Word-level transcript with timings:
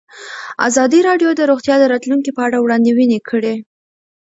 ازادي 0.67 0.99
راډیو 1.07 1.29
د 1.35 1.41
روغتیا 1.51 1.75
د 1.79 1.83
راتلونکې 1.93 2.31
په 2.33 2.41
اړه 2.47 2.57
وړاندوینې 2.59 3.19
کړې. 3.29 3.55